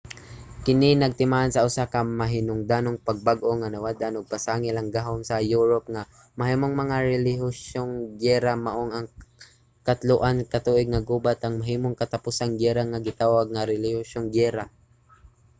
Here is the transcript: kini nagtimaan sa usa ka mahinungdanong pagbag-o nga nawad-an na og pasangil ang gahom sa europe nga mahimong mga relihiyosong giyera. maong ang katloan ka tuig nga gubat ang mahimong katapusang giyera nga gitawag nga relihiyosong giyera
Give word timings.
kini 0.65 0.89
nagtimaan 1.01 1.49
sa 1.53 1.63
usa 1.69 1.83
ka 1.93 1.99
mahinungdanong 2.21 2.97
pagbag-o 3.07 3.51
nga 3.59 3.71
nawad-an 3.73 4.11
na 4.13 4.19
og 4.19 4.31
pasangil 4.33 4.75
ang 4.77 4.89
gahom 4.97 5.19
sa 5.25 5.45
europe 5.55 5.87
nga 5.93 6.03
mahimong 6.39 6.75
mga 6.81 6.97
relihiyosong 7.11 7.91
giyera. 8.21 8.53
maong 8.65 8.91
ang 8.93 9.07
katloan 9.87 10.37
ka 10.51 10.59
tuig 10.65 10.87
nga 10.91 11.05
gubat 11.09 11.39
ang 11.41 11.55
mahimong 11.61 11.99
katapusang 12.01 12.53
giyera 12.59 12.83
nga 12.89 13.03
gitawag 13.07 13.47
nga 13.51 13.67
relihiyosong 13.71 14.27
giyera 14.33 14.65